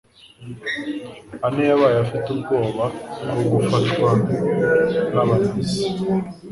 [1.45, 2.83] Anne yabayeho afite ubwoba
[3.31, 4.09] bwo gufatwa
[5.13, 5.81] n'Abanazi.